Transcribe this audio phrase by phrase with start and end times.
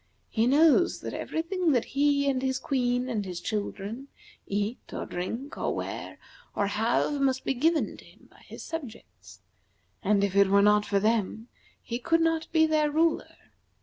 [0.31, 4.07] He knows that every thing that he, and his queen, and his children
[4.47, 6.17] eat, or drink, or wear,
[6.55, 9.43] or have must be given to him by his subjects,
[10.01, 11.49] and if it were not for them
[11.83, 13.35] he could not be their ruler.